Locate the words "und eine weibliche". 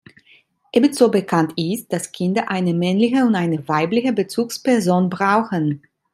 3.23-4.13